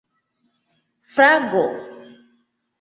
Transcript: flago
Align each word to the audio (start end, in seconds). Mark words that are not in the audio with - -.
flago 1.15 1.63